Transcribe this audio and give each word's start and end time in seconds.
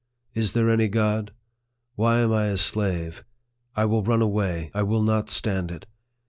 Is 0.33 0.53
there 0.53 0.67
any 0.67 0.87
God? 0.87 1.31
Why 1.93 2.21
am 2.21 2.33
I 2.33 2.45
a 2.47 2.57
slave? 2.57 3.23
I 3.75 3.85
will 3.85 4.01
run 4.01 4.23
away. 4.23 4.71
I 4.73 4.81
will 4.81 5.03
not 5.03 5.29
stand 5.29 5.69
it. 5.69 5.85